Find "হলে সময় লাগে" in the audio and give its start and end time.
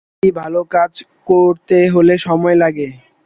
1.93-2.87